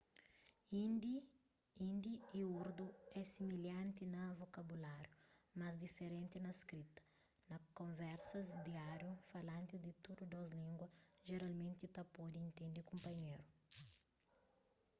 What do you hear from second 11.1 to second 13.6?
jeralmenti ta pode intende kunpanheru